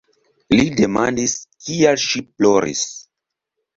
Li 0.53 0.63
demandis, 0.79 1.35
kial 1.67 2.03
ŝi 2.07 2.23
ploris. 2.39 2.83